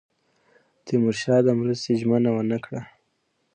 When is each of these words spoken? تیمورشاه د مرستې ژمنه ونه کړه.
تیمورشاه 0.85 1.39
د 1.45 1.49
مرستې 1.59 1.91
ژمنه 2.01 2.29
ونه 2.33 2.57
کړه. 2.65 2.81